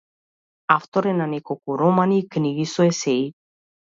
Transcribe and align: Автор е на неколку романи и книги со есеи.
Автор 0.75 1.07
е 1.11 1.13
на 1.19 1.27
неколку 1.33 1.77
романи 1.81 2.19
и 2.21 2.25
книги 2.37 2.65
со 2.73 2.87
есеи. 2.89 3.31